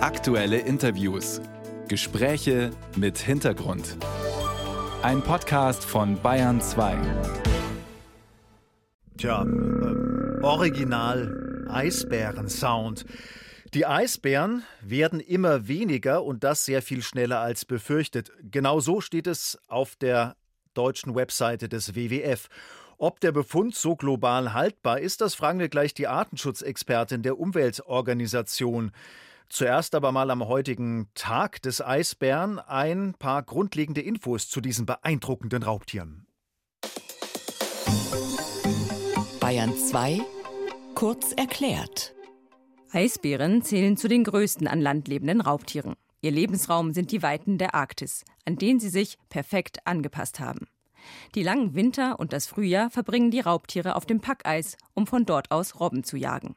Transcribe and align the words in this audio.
Aktuelle 0.00 0.58
Interviews. 0.58 1.40
Gespräche 1.88 2.70
mit 2.94 3.18
Hintergrund. 3.18 3.96
Ein 5.02 5.22
Podcast 5.22 5.84
von 5.84 6.22
Bayern 6.22 6.60
2. 6.60 6.96
Tja, 9.16 9.42
äh, 9.42 10.44
Original 10.44 11.66
Eisbären-Sound. 11.68 13.06
Die 13.74 13.86
Eisbären 13.86 14.62
werden 14.82 15.18
immer 15.18 15.66
weniger 15.66 16.22
und 16.22 16.44
das 16.44 16.64
sehr 16.64 16.80
viel 16.80 17.02
schneller 17.02 17.40
als 17.40 17.64
befürchtet. 17.64 18.30
Genau 18.40 18.78
so 18.78 19.00
steht 19.00 19.26
es 19.26 19.58
auf 19.66 19.96
der 19.96 20.36
deutschen 20.74 21.16
Webseite 21.16 21.68
des 21.68 21.96
WWF. 21.96 22.48
Ob 22.98 23.18
der 23.18 23.32
Befund 23.32 23.74
so 23.74 23.96
global 23.96 24.52
haltbar 24.52 25.00
ist, 25.00 25.22
das 25.22 25.34
fragen 25.34 25.58
wir 25.58 25.68
gleich 25.68 25.92
die 25.92 26.06
Artenschutzexpertin 26.06 27.22
der 27.22 27.36
Umweltorganisation. 27.40 28.92
Zuerst 29.50 29.94
aber 29.94 30.12
mal 30.12 30.30
am 30.30 30.46
heutigen 30.46 31.08
Tag 31.14 31.62
des 31.62 31.80
Eisbären 31.80 32.58
ein 32.58 33.14
paar 33.18 33.42
grundlegende 33.42 34.02
Infos 34.02 34.48
zu 34.48 34.60
diesen 34.60 34.84
beeindruckenden 34.84 35.62
Raubtieren. 35.62 36.26
Bayern 39.40 39.74
2 39.76 40.20
kurz 40.94 41.32
erklärt. 41.32 42.14
Eisbären 42.90 43.62
zählen 43.62 43.96
zu 43.96 44.08
den 44.08 44.24
größten 44.24 44.66
an 44.66 44.80
Land 44.80 45.08
lebenden 45.08 45.40
Raubtieren. 45.40 45.94
Ihr 46.20 46.32
Lebensraum 46.32 46.92
sind 46.92 47.12
die 47.12 47.22
Weiten 47.22 47.56
der 47.56 47.74
Arktis, 47.74 48.24
an 48.44 48.56
denen 48.56 48.80
sie 48.80 48.88
sich 48.88 49.16
perfekt 49.28 49.86
angepasst 49.86 50.40
haben. 50.40 50.66
Die 51.34 51.42
langen 51.42 51.74
Winter 51.74 52.18
und 52.18 52.32
das 52.32 52.46
Frühjahr 52.46 52.90
verbringen 52.90 53.30
die 53.30 53.40
Raubtiere 53.40 53.94
auf 53.94 54.06
dem 54.06 54.20
Packeis, 54.20 54.76
um 54.94 55.06
von 55.06 55.24
dort 55.24 55.50
aus 55.50 55.78
Robben 55.78 56.02
zu 56.02 56.16
jagen. 56.16 56.56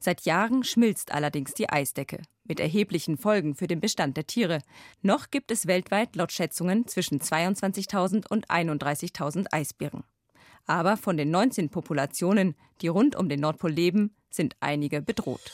Seit 0.00 0.22
Jahren 0.22 0.64
schmilzt 0.64 1.12
allerdings 1.12 1.54
die 1.54 1.68
Eisdecke, 1.68 2.22
mit 2.44 2.60
erheblichen 2.60 3.16
Folgen 3.16 3.54
für 3.54 3.66
den 3.66 3.80
Bestand 3.80 4.16
der 4.16 4.26
Tiere. 4.26 4.60
Noch 5.02 5.30
gibt 5.30 5.50
es 5.50 5.66
weltweit 5.66 6.16
laut 6.16 6.32
Schätzungen 6.32 6.86
zwischen 6.86 7.20
22.000 7.20 8.26
und 8.28 8.48
31.000 8.48 9.46
Eisbären. 9.52 10.04
Aber 10.66 10.96
von 10.96 11.16
den 11.16 11.30
19 11.30 11.70
Populationen, 11.70 12.56
die 12.80 12.88
rund 12.88 13.16
um 13.16 13.28
den 13.28 13.40
Nordpol 13.40 13.70
leben, 13.70 14.14
sind 14.30 14.56
einige 14.60 15.00
bedroht. 15.00 15.52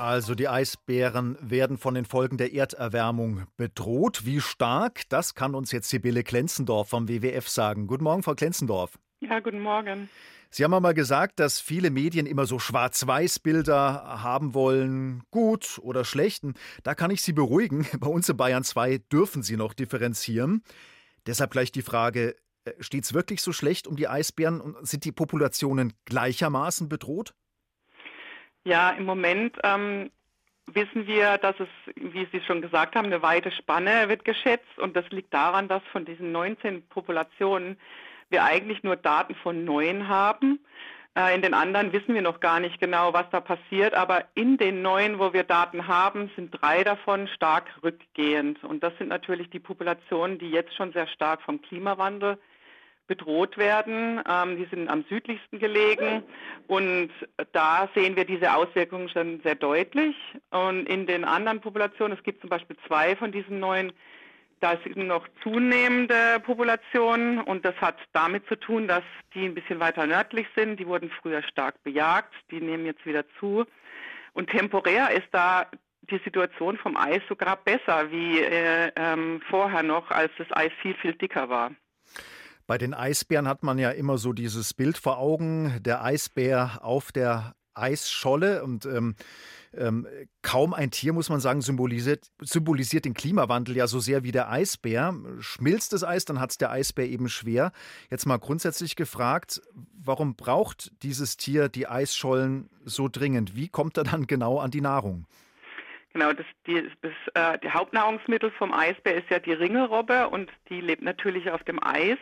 Also 0.00 0.34
die 0.34 0.48
Eisbären 0.48 1.36
werden 1.42 1.76
von 1.76 1.92
den 1.92 2.06
Folgen 2.06 2.38
der 2.38 2.54
Erderwärmung 2.54 3.44
bedroht. 3.58 4.24
Wie 4.24 4.40
stark? 4.40 5.02
Das 5.10 5.34
kann 5.34 5.54
uns 5.54 5.72
jetzt 5.72 5.90
Sibylle 5.90 6.24
Klenzendorf 6.24 6.88
vom 6.88 7.06
WWF 7.06 7.46
sagen. 7.46 7.86
Guten 7.86 8.04
Morgen, 8.04 8.22
Frau 8.22 8.34
Klenzendorf. 8.34 8.98
Ja, 9.30 9.38
guten 9.38 9.60
Morgen. 9.60 10.10
Sie 10.50 10.64
haben 10.64 10.74
einmal 10.74 10.92
gesagt, 10.92 11.38
dass 11.38 11.60
viele 11.60 11.90
Medien 11.90 12.26
immer 12.26 12.46
so 12.46 12.58
Schwarz-Weiß-Bilder 12.58 14.20
haben 14.24 14.54
wollen, 14.54 15.22
gut 15.30 15.78
oder 15.82 16.04
schlechten. 16.04 16.54
Da 16.82 16.96
kann 16.96 17.12
ich 17.12 17.22
Sie 17.22 17.32
beruhigen. 17.32 17.86
Bei 18.00 18.08
uns 18.08 18.28
in 18.28 18.36
Bayern 18.36 18.64
2 18.64 18.98
dürfen 19.12 19.44
Sie 19.44 19.56
noch 19.56 19.72
differenzieren. 19.72 20.64
Deshalb 21.28 21.52
gleich 21.52 21.70
die 21.70 21.82
Frage, 21.82 22.34
äh, 22.64 22.72
steht 22.80 23.04
es 23.04 23.14
wirklich 23.14 23.40
so 23.40 23.52
schlecht 23.52 23.86
um 23.86 23.94
die 23.94 24.08
Eisbären 24.08 24.60
und 24.60 24.84
sind 24.84 25.04
die 25.04 25.12
Populationen 25.12 25.92
gleichermaßen 26.06 26.88
bedroht? 26.88 27.32
Ja, 28.64 28.90
im 28.90 29.04
Moment 29.04 29.56
ähm, 29.62 30.10
wissen 30.66 31.06
wir, 31.06 31.38
dass 31.38 31.54
es, 31.60 31.68
wie 31.94 32.26
Sie 32.32 32.40
schon 32.40 32.62
gesagt 32.62 32.96
haben, 32.96 33.06
eine 33.06 33.22
weite 33.22 33.52
Spanne 33.52 34.08
wird 34.08 34.24
geschätzt 34.24 34.76
und 34.78 34.96
das 34.96 35.08
liegt 35.10 35.32
daran, 35.32 35.68
dass 35.68 35.84
von 35.92 36.04
diesen 36.04 36.32
19 36.32 36.82
Populationen 36.88 37.76
wir 38.30 38.44
eigentlich 38.44 38.82
nur 38.82 38.96
Daten 38.96 39.34
von 39.34 39.64
neun 39.64 40.08
haben. 40.08 40.60
Äh, 41.16 41.34
in 41.34 41.42
den 41.42 41.54
anderen 41.54 41.92
wissen 41.92 42.14
wir 42.14 42.22
noch 42.22 42.40
gar 42.40 42.60
nicht 42.60 42.80
genau, 42.80 43.12
was 43.12 43.28
da 43.30 43.40
passiert, 43.40 43.94
aber 43.94 44.24
in 44.34 44.56
den 44.56 44.82
neuen, 44.82 45.18
wo 45.18 45.32
wir 45.32 45.44
Daten 45.44 45.88
haben, 45.88 46.30
sind 46.36 46.50
drei 46.50 46.84
davon 46.84 47.28
stark 47.28 47.66
rückgehend. 47.82 48.62
Und 48.64 48.82
das 48.82 48.96
sind 48.98 49.08
natürlich 49.08 49.50
die 49.50 49.58
Populationen, 49.58 50.38
die 50.38 50.50
jetzt 50.50 50.74
schon 50.74 50.92
sehr 50.92 51.08
stark 51.08 51.42
vom 51.42 51.60
Klimawandel 51.60 52.38
bedroht 53.10 53.58
werden. 53.58 54.22
Ähm, 54.30 54.56
die 54.56 54.66
sind 54.66 54.88
am 54.88 55.04
südlichsten 55.08 55.58
gelegen 55.58 56.22
und 56.68 57.10
da 57.50 57.88
sehen 57.92 58.14
wir 58.14 58.24
diese 58.24 58.54
Auswirkungen 58.54 59.08
schon 59.08 59.40
sehr 59.42 59.56
deutlich. 59.56 60.14
Und 60.50 60.88
in 60.88 61.06
den 61.08 61.24
anderen 61.24 61.60
Populationen, 61.60 62.16
es 62.16 62.22
gibt 62.22 62.40
zum 62.40 62.50
Beispiel 62.50 62.76
zwei 62.86 63.16
von 63.16 63.32
diesen 63.32 63.58
neuen, 63.58 63.92
da 64.60 64.76
sind 64.84 64.96
noch 64.98 65.26
zunehmende 65.42 66.40
Populationen 66.44 67.40
und 67.40 67.64
das 67.64 67.74
hat 67.76 67.96
damit 68.12 68.46
zu 68.46 68.56
tun, 68.56 68.86
dass 68.86 69.02
die 69.34 69.46
ein 69.46 69.54
bisschen 69.54 69.80
weiter 69.80 70.06
nördlich 70.06 70.46
sind. 70.54 70.78
Die 70.78 70.86
wurden 70.86 71.10
früher 71.22 71.42
stark 71.42 71.82
bejagt, 71.82 72.32
die 72.50 72.60
nehmen 72.60 72.84
jetzt 72.84 73.04
wieder 73.06 73.24
zu. 73.38 73.64
Und 74.34 74.50
temporär 74.50 75.10
ist 75.10 75.28
da 75.32 75.66
die 76.10 76.20
Situation 76.24 76.76
vom 76.76 76.96
Eis 76.96 77.22
sogar 77.28 77.56
besser 77.56 78.10
wie 78.10 78.40
äh, 78.40 78.92
ähm, 78.96 79.40
vorher 79.48 79.82
noch, 79.82 80.10
als 80.10 80.32
das 80.38 80.46
Eis 80.50 80.72
viel, 80.82 80.94
viel 80.94 81.14
dicker 81.14 81.48
war. 81.48 81.72
Bei 82.66 82.78
den 82.78 82.94
Eisbären 82.94 83.48
hat 83.48 83.62
man 83.62 83.78
ja 83.78 83.90
immer 83.90 84.18
so 84.18 84.32
dieses 84.32 84.74
Bild 84.74 84.98
vor 84.98 85.18
Augen, 85.18 85.82
der 85.82 86.04
Eisbär 86.04 86.80
auf 86.82 87.12
der 87.12 87.54
Eisscholle 87.80 88.62
und 88.62 88.86
ähm, 88.86 89.14
ähm, 89.76 90.06
kaum 90.42 90.74
ein 90.74 90.90
Tier, 90.90 91.12
muss 91.12 91.28
man 91.28 91.40
sagen, 91.40 91.60
symbolisiert, 91.60 92.26
symbolisiert 92.40 93.04
den 93.04 93.14
Klimawandel 93.14 93.76
ja 93.76 93.86
so 93.86 94.00
sehr 94.00 94.24
wie 94.24 94.32
der 94.32 94.50
Eisbär. 94.50 95.14
Schmilzt 95.38 95.92
das 95.92 96.02
Eis, 96.02 96.24
dann 96.24 96.40
hat 96.40 96.50
es 96.50 96.58
der 96.58 96.70
Eisbär 96.70 97.06
eben 97.06 97.28
schwer. 97.28 97.72
Jetzt 98.10 98.26
mal 98.26 98.38
grundsätzlich 98.38 98.96
gefragt, 98.96 99.62
warum 99.94 100.34
braucht 100.34 100.90
dieses 101.02 101.36
Tier 101.36 101.68
die 101.68 101.86
Eisschollen 101.86 102.68
so 102.84 103.08
dringend? 103.08 103.54
Wie 103.54 103.68
kommt 103.68 103.96
er 103.96 104.04
dann 104.04 104.26
genau 104.26 104.58
an 104.58 104.70
die 104.70 104.80
Nahrung? 104.80 105.26
Genau, 106.12 106.32
das, 106.32 106.46
die, 106.66 106.90
das 107.02 107.12
äh, 107.34 107.58
die 107.60 107.70
Hauptnahrungsmittel 107.70 108.50
vom 108.50 108.72
Eisbär 108.72 109.14
ist 109.14 109.30
ja 109.30 109.38
die 109.38 109.52
Ringelrobbe 109.52 110.28
und 110.28 110.50
die 110.68 110.80
lebt 110.80 111.02
natürlich 111.02 111.50
auf 111.52 111.62
dem 111.62 111.80
Eis. 111.80 112.18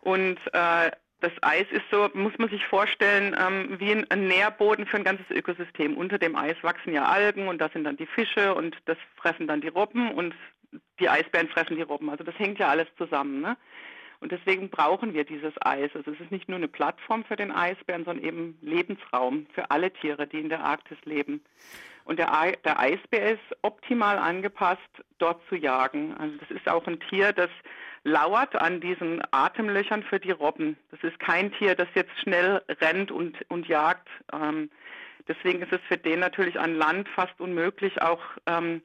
Und 0.00 0.38
äh, 0.52 0.90
das 1.24 1.32
Eis 1.42 1.66
ist 1.70 1.84
so, 1.90 2.10
muss 2.12 2.36
man 2.38 2.50
sich 2.50 2.64
vorstellen, 2.66 3.34
ähm, 3.40 3.80
wie 3.80 3.92
ein, 3.92 4.10
ein, 4.10 4.28
Nährboden 4.28 4.86
für 4.86 4.98
ein 4.98 5.04
ganzes 5.04 5.28
Ökosystem. 5.30 5.96
Unter 5.96 6.18
dem 6.18 6.36
Eis 6.36 6.56
wachsen 6.62 6.92
ja 6.92 7.06
Algen 7.06 7.48
und 7.48 7.58
da 7.58 7.70
sind 7.70 7.84
dann 7.84 7.96
die 7.96 8.06
Fische 8.06 8.54
und 8.54 8.76
das 8.84 8.98
fressen 9.16 9.46
dann 9.46 9.62
die 9.62 9.68
Robben 9.68 10.12
und 10.12 10.34
die 11.00 11.08
Eisbären 11.08 11.48
fressen 11.48 11.76
die 11.76 11.82
Robben. 11.82 12.10
Also 12.10 12.24
das 12.24 12.38
hängt 12.38 12.58
ja 12.58 12.68
alles 12.68 12.88
zusammen. 12.98 13.40
Ne? 13.40 13.56
Und 14.20 14.32
deswegen 14.32 14.70
brauchen 14.70 15.14
wir 15.14 15.24
dieses 15.24 15.52
Eis. 15.60 15.90
Also 15.94 16.12
es 16.12 16.20
ist 16.20 16.30
nicht 16.30 16.48
nur 16.48 16.56
eine 16.56 16.68
Plattform 16.68 17.24
für 17.24 17.36
den 17.36 17.50
Eisbären, 17.50 18.04
sondern 18.04 18.24
eben 18.24 18.58
Lebensraum 18.62 19.46
für 19.54 19.70
alle 19.70 19.92
Tiere, 19.92 20.26
die 20.26 20.40
in 20.40 20.48
der 20.48 20.64
Arktis 20.64 20.98
leben. 21.04 21.42
Und 22.04 22.18
der, 22.18 22.52
der 22.64 22.78
Eisbär 22.78 23.32
ist 23.32 23.56
optimal 23.62 24.18
angepasst, 24.18 24.80
dort 25.18 25.40
zu 25.48 25.56
jagen. 25.56 26.14
Also 26.18 26.36
das 26.36 26.50
ist 26.50 26.68
auch 26.68 26.86
ein 26.86 27.00
Tier, 27.08 27.32
das 27.32 27.50
lauert 28.04 28.54
an 28.54 28.80
diesen 28.80 29.22
Atemlöchern 29.30 30.02
für 30.02 30.20
die 30.20 30.30
Robben. 30.30 30.76
Das 30.90 31.02
ist 31.02 31.18
kein 31.18 31.52
Tier, 31.52 31.74
das 31.74 31.88
jetzt 31.94 32.12
schnell 32.20 32.62
rennt 32.80 33.10
und, 33.10 33.38
und 33.50 33.66
jagt. 33.66 34.06
Ähm, 34.32 34.70
deswegen 35.26 35.62
ist 35.62 35.72
es 35.72 35.80
für 35.88 35.96
den 35.96 36.20
natürlich 36.20 36.60
an 36.60 36.76
Land 36.76 37.08
fast 37.08 37.40
unmöglich, 37.40 38.02
auch 38.02 38.20
ähm, 38.46 38.82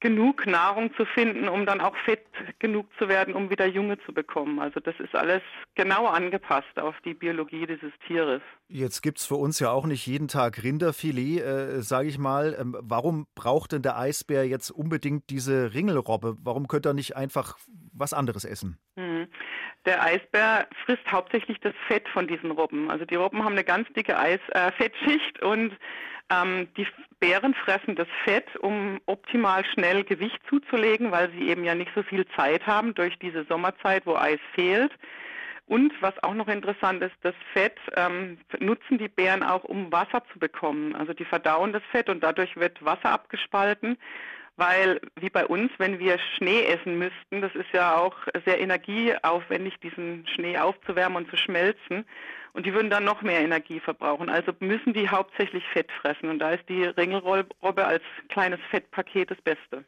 genug 0.00 0.46
Nahrung 0.46 0.94
zu 0.94 1.04
finden, 1.04 1.48
um 1.48 1.66
dann 1.66 1.80
auch 1.80 1.96
fett 2.04 2.24
genug 2.58 2.86
zu 2.98 3.08
werden, 3.08 3.34
um 3.34 3.50
wieder 3.50 3.66
Junge 3.66 3.98
zu 4.00 4.12
bekommen. 4.12 4.60
Also 4.60 4.80
das 4.80 4.94
ist 5.00 5.14
alles 5.14 5.42
genau 5.74 6.06
angepasst 6.06 6.78
auf 6.78 6.94
die 7.04 7.14
Biologie 7.14 7.66
dieses 7.66 7.92
Tieres. 8.06 8.40
Jetzt 8.68 9.02
gibt 9.02 9.18
es 9.18 9.26
für 9.26 9.34
uns 9.34 9.58
ja 9.58 9.70
auch 9.70 9.86
nicht 9.86 10.06
jeden 10.06 10.28
Tag 10.28 10.62
Rinderfilet, 10.62 11.40
äh, 11.40 11.82
sage 11.82 12.08
ich 12.08 12.18
mal. 12.18 12.56
Ähm, 12.58 12.76
warum 12.80 13.26
braucht 13.34 13.72
denn 13.72 13.82
der 13.82 13.98
Eisbär 13.98 14.46
jetzt 14.46 14.70
unbedingt 14.70 15.30
diese 15.30 15.74
Ringelrobbe? 15.74 16.36
Warum 16.42 16.68
könnte 16.68 16.90
er 16.90 16.94
nicht 16.94 17.16
einfach 17.16 17.58
was 17.92 18.12
anderes 18.12 18.44
essen? 18.44 18.78
Hm. 18.96 19.26
Der 19.86 20.02
Eisbär 20.02 20.68
frisst 20.84 21.10
hauptsächlich 21.10 21.58
das 21.60 21.74
Fett 21.86 22.06
von 22.08 22.28
diesen 22.28 22.50
Robben. 22.50 22.90
Also 22.90 23.04
die 23.04 23.14
Robben 23.14 23.42
haben 23.44 23.52
eine 23.52 23.64
ganz 23.64 23.88
dicke 23.94 24.18
Eis, 24.18 24.40
äh, 24.50 24.70
Fettschicht 24.72 25.42
und 25.42 25.72
ähm, 26.30 26.68
die 26.76 26.86
Bären 27.20 27.54
fressen 27.54 27.96
das 27.96 28.08
Fett, 28.24 28.56
um 28.56 29.00
optimal 29.06 29.64
schnell 29.64 30.04
Gewicht 30.04 30.40
zuzulegen, 30.48 31.10
weil 31.10 31.30
sie 31.32 31.48
eben 31.48 31.64
ja 31.64 31.74
nicht 31.74 31.90
so 31.94 32.02
viel 32.02 32.26
Zeit 32.36 32.66
haben 32.66 32.94
durch 32.94 33.18
diese 33.18 33.44
Sommerzeit, 33.44 34.06
wo 34.06 34.14
Eis 34.14 34.40
fehlt. 34.54 34.92
Und 35.66 35.92
was 36.00 36.14
auch 36.22 36.34
noch 36.34 36.48
interessant 36.48 37.02
ist, 37.02 37.14
das 37.22 37.34
Fett 37.52 37.76
ähm, 37.94 38.38
nutzen 38.58 38.96
die 38.96 39.08
Bären 39.08 39.42
auch, 39.42 39.64
um 39.64 39.92
Wasser 39.92 40.22
zu 40.32 40.38
bekommen. 40.38 40.94
Also 40.96 41.12
die 41.12 41.26
verdauen 41.26 41.72
das 41.72 41.82
Fett 41.90 42.08
und 42.08 42.22
dadurch 42.22 42.56
wird 42.56 42.82
Wasser 42.82 43.10
abgespalten 43.10 43.98
weil 44.58 45.00
wie 45.20 45.30
bei 45.30 45.46
uns, 45.46 45.70
wenn 45.78 46.00
wir 46.00 46.18
Schnee 46.36 46.64
essen 46.64 46.98
müssten, 46.98 47.40
das 47.40 47.54
ist 47.54 47.72
ja 47.72 47.96
auch 47.96 48.16
sehr 48.44 48.60
energieaufwendig, 48.60 49.78
diesen 49.80 50.26
Schnee 50.34 50.58
aufzuwärmen 50.58 51.24
und 51.24 51.30
zu 51.30 51.36
schmelzen. 51.36 52.04
Und 52.54 52.66
die 52.66 52.74
würden 52.74 52.90
dann 52.90 53.04
noch 53.04 53.22
mehr 53.22 53.38
Energie 53.38 53.78
verbrauchen. 53.78 54.28
Also 54.28 54.52
müssen 54.58 54.94
die 54.94 55.08
hauptsächlich 55.08 55.62
Fett 55.72 55.92
fressen. 56.02 56.28
Und 56.28 56.40
da 56.40 56.50
ist 56.50 56.68
die 56.68 56.82
Ringelrobbe 56.82 57.86
als 57.86 58.02
kleines 58.30 58.58
Fettpaket 58.70 59.30
das 59.30 59.40
Beste. 59.42 59.84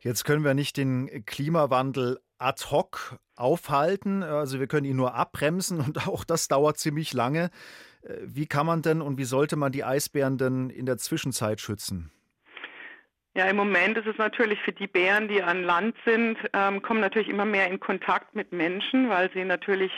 Jetzt 0.00 0.24
können 0.24 0.42
wir 0.42 0.54
nicht 0.54 0.78
den 0.78 1.24
Klimawandel 1.24 2.18
ad 2.38 2.64
hoc 2.72 3.20
aufhalten. 3.36 4.24
Also 4.24 4.58
wir 4.58 4.66
können 4.66 4.84
ihn 4.84 4.96
nur 4.96 5.14
abbremsen 5.14 5.78
und 5.78 6.08
auch 6.08 6.24
das 6.24 6.48
dauert 6.48 6.76
ziemlich 6.76 7.12
lange. 7.12 7.50
Äh, 8.02 8.14
wie 8.24 8.46
kann 8.46 8.66
man 8.66 8.82
denn 8.82 9.00
und 9.00 9.16
wie 9.16 9.24
sollte 9.24 9.54
man 9.54 9.70
die 9.70 9.84
Eisbären 9.84 10.38
denn 10.38 10.70
in 10.70 10.86
der 10.86 10.98
Zwischenzeit 10.98 11.60
schützen? 11.60 12.10
Ja, 13.34 13.46
im 13.46 13.56
Moment 13.56 13.96
ist 13.96 14.06
es 14.06 14.18
natürlich 14.18 14.60
für 14.60 14.72
die 14.72 14.86
Bären, 14.86 15.26
die 15.26 15.42
an 15.42 15.64
Land 15.64 15.96
sind, 16.04 16.36
ähm, 16.52 16.82
kommen 16.82 17.00
natürlich 17.00 17.30
immer 17.30 17.46
mehr 17.46 17.66
in 17.66 17.80
Kontakt 17.80 18.34
mit 18.34 18.52
Menschen, 18.52 19.08
weil 19.08 19.30
sie 19.32 19.44
natürlich 19.44 19.92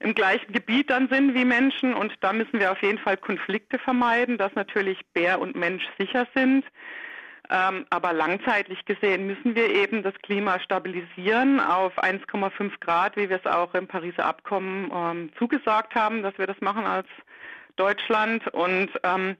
im 0.00 0.14
gleichen 0.14 0.52
Gebiet 0.52 0.90
dann 0.90 1.08
sind 1.08 1.34
wie 1.34 1.46
Menschen 1.46 1.94
und 1.94 2.12
da 2.20 2.32
müssen 2.32 2.60
wir 2.60 2.70
auf 2.70 2.82
jeden 2.82 2.98
Fall 2.98 3.16
Konflikte 3.16 3.78
vermeiden, 3.78 4.36
dass 4.36 4.54
natürlich 4.54 4.98
Bär 5.14 5.40
und 5.40 5.56
Mensch 5.56 5.84
sicher 5.98 6.26
sind. 6.34 6.64
Ähm, 7.50 7.86
aber 7.88 8.12
langzeitlich 8.12 8.84
gesehen 8.84 9.26
müssen 9.26 9.54
wir 9.54 9.70
eben 9.70 10.02
das 10.02 10.14
Klima 10.22 10.60
stabilisieren 10.60 11.60
auf 11.60 11.98
1,5 11.98 12.78
Grad, 12.80 13.16
wie 13.16 13.30
wir 13.30 13.40
es 13.42 13.50
auch 13.50 13.72
im 13.72 13.88
Pariser 13.88 14.26
Abkommen 14.26 14.90
ähm, 14.94 15.30
zugesagt 15.38 15.94
haben, 15.94 16.22
dass 16.22 16.36
wir 16.36 16.46
das 16.46 16.60
machen 16.60 16.84
als 16.84 17.08
Deutschland. 17.76 18.46
Und 18.48 18.90
ähm, 19.02 19.36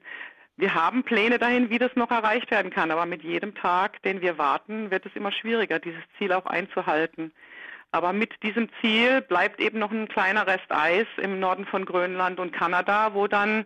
wir 0.59 0.75
haben 0.75 1.03
Pläne 1.03 1.39
dahin, 1.39 1.69
wie 1.69 1.79
das 1.79 1.95
noch 1.95 2.11
erreicht 2.11 2.51
werden 2.51 2.69
kann. 2.69 2.91
Aber 2.91 3.05
mit 3.05 3.23
jedem 3.23 3.55
Tag, 3.55 4.01
den 4.03 4.21
wir 4.21 4.37
warten, 4.37 4.91
wird 4.91 5.05
es 5.05 5.15
immer 5.15 5.31
schwieriger, 5.31 5.79
dieses 5.79 6.03
Ziel 6.17 6.33
auch 6.33 6.45
einzuhalten. 6.45 7.31
Aber 7.91 8.13
mit 8.13 8.43
diesem 8.43 8.69
Ziel 8.81 9.21
bleibt 9.21 9.59
eben 9.59 9.79
noch 9.79 9.91
ein 9.91 10.09
kleiner 10.09 10.45
Rest 10.45 10.69
Eis 10.69 11.07
im 11.17 11.39
Norden 11.39 11.65
von 11.65 11.85
Grönland 11.85 12.39
und 12.39 12.51
Kanada, 12.51 13.13
wo 13.13 13.27
dann 13.27 13.65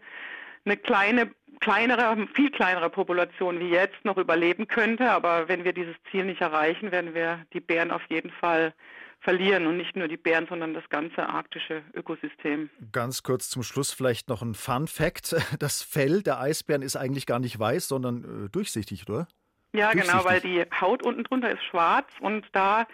eine 0.65 0.77
kleine 0.77 1.31
kleinere, 1.63 2.27
viel 2.33 2.51
kleinere 2.51 2.89
Population 2.89 3.59
wie 3.59 3.69
jetzt 3.69 4.03
noch 4.03 4.17
überleben 4.17 4.67
könnte. 4.67 5.09
Aber 5.09 5.47
wenn 5.47 5.63
wir 5.63 5.71
dieses 5.73 5.95
Ziel 6.11 6.25
nicht 6.25 6.41
erreichen, 6.41 6.91
werden 6.91 7.13
wir 7.13 7.45
die 7.53 7.61
Bären 7.61 7.91
auf 7.91 8.01
jeden 8.09 8.31
Fall 8.31 8.73
verlieren 9.21 9.65
und 9.67 9.77
nicht 9.77 9.95
nur 9.95 10.09
die 10.09 10.17
Bären, 10.17 10.45
sondern 10.47 10.73
das 10.73 10.83
ganze 10.89 11.29
arktische 11.29 11.81
Ökosystem. 11.93 12.69
Ganz 12.91 13.23
kurz 13.23 13.49
zum 13.49 13.63
Schluss 13.63 13.93
vielleicht 13.93 14.27
noch 14.27 14.41
ein 14.41 14.53
Fun 14.53 14.87
Fact. 14.87 15.35
Das 15.59 15.81
Fell 15.81 16.21
der 16.21 16.41
Eisbären 16.41 16.81
ist 16.81 16.97
eigentlich 16.97 17.25
gar 17.25 17.39
nicht 17.39 17.57
weiß, 17.57 17.87
sondern 17.87 18.45
äh, 18.45 18.49
durchsichtig, 18.49 19.07
oder? 19.07 19.27
Ja, 19.73 19.93
genau, 19.93 20.25
weil 20.25 20.41
die 20.41 20.65
Haut 20.81 21.01
unten 21.03 21.23
drunter 21.23 21.51
ist 21.51 21.63
schwarz 21.63 22.07
und 22.19 22.45
da 22.51 22.85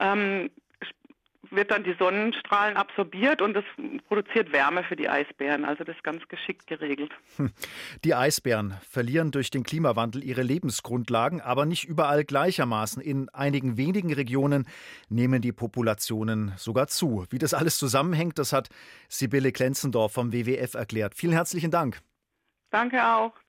ähm, 0.00 0.50
wird 1.52 1.70
dann 1.70 1.84
die 1.84 1.94
Sonnenstrahlen 1.98 2.76
absorbiert 2.76 3.42
und 3.42 3.54
das 3.54 3.64
produziert 4.08 4.52
Wärme 4.52 4.84
für 4.84 4.96
die 4.96 5.08
Eisbären. 5.08 5.64
Also 5.64 5.84
das 5.84 5.96
ist 5.96 6.04
ganz 6.04 6.26
geschickt 6.28 6.66
geregelt. 6.66 7.12
Hm. 7.36 7.50
Die 8.04 8.14
Eisbären 8.14 8.74
verlieren 8.88 9.30
durch 9.30 9.50
den 9.50 9.62
Klimawandel 9.62 10.24
ihre 10.24 10.42
Lebensgrundlagen, 10.42 11.40
aber 11.40 11.66
nicht 11.66 11.84
überall 11.84 12.24
gleichermaßen. 12.24 13.02
In 13.02 13.28
einigen 13.30 13.76
wenigen 13.76 14.12
Regionen 14.12 14.66
nehmen 15.08 15.42
die 15.42 15.52
Populationen 15.52 16.52
sogar 16.56 16.88
zu. 16.88 17.26
Wie 17.30 17.38
das 17.38 17.54
alles 17.54 17.78
zusammenhängt, 17.78 18.38
das 18.38 18.52
hat 18.52 18.68
Sibylle 19.08 19.52
Klenzendorf 19.52 20.12
vom 20.12 20.32
WWF 20.32 20.74
erklärt. 20.74 21.14
Vielen 21.14 21.32
herzlichen 21.32 21.70
Dank. 21.70 22.00
Danke 22.70 23.04
auch. 23.06 23.32